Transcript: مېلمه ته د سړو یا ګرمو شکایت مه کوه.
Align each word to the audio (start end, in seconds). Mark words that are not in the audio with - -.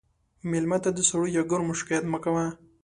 مېلمه 0.49 0.77
ته 0.83 0.89
د 0.93 0.99
سړو 1.09 1.27
یا 1.37 1.43
ګرمو 1.51 1.73
شکایت 1.79 2.03
مه 2.11 2.19
کوه. 2.23 2.45